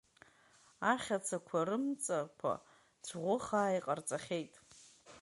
[0.91, 2.51] Ахьацақәа рымҵақәа
[3.05, 4.53] цәӷәыхаа иҟарҵахьеит.